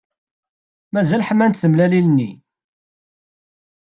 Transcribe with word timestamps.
Mazal 0.93 1.25
ḥmant 1.29 1.59
tmellalin-nni. 1.61 2.31